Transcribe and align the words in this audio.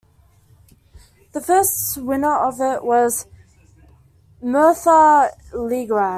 The 1.33 1.41
first 1.41 1.95
winner 1.95 2.35
of 2.35 2.59
it 2.59 2.83
was 2.83 3.27
Mirtha 4.41 5.29
Legrand. 5.53 6.09